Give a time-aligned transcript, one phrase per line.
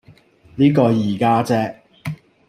[0.55, 1.79] 呢個二家姐